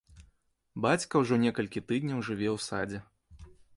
Бацька 0.85 1.13
ўжо 1.23 1.37
некалькі 1.45 1.83
тыдняў 1.91 2.25
жыве 2.31 2.49
ў 2.55 2.57
садзе. 2.69 2.99